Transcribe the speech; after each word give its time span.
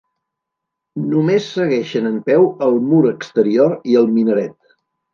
Només 1.11 1.51
segueixen 1.59 2.11
en 2.13 2.17
peu 2.31 2.49
el 2.71 2.83
mur 2.89 3.05
exterior 3.13 3.81
i 3.93 4.03
el 4.05 4.13
minaret. 4.19 4.61